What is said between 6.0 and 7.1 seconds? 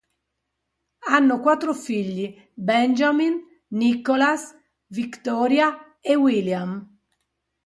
e William.